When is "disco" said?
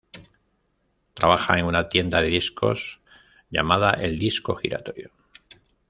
4.17-4.55